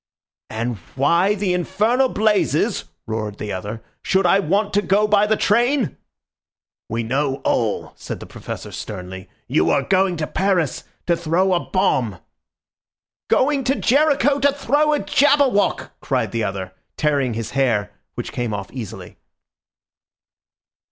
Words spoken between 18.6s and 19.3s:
easily.